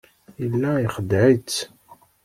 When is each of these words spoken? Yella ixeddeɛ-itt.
Yella 0.41 0.69
ixeddeɛ-itt. 0.85 1.57